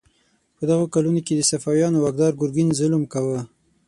په 0.55 0.63
دغو 0.69 0.85
کلونو 0.93 1.19
کې 1.25 1.33
د 1.35 1.41
صفویانو 1.51 1.97
واکدار 2.03 2.31
ګرګین 2.39 2.69
ظلم 2.79 3.03
کاوه. 3.13 3.39